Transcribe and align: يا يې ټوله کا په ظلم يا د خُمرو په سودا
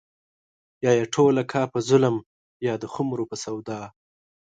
يا 0.85 0.91
يې 0.99 1.05
ټوله 1.13 1.43
کا 1.51 1.61
په 1.71 1.79
ظلم 1.89 2.15
يا 2.67 2.73
د 2.81 2.83
خُمرو 2.93 3.29
په 3.31 3.35
سودا 3.43 3.81